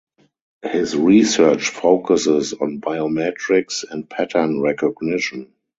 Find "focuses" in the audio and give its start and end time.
1.69-2.53